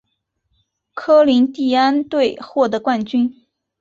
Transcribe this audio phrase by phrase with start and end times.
[0.95, 3.45] 科林蒂安队获得冠军。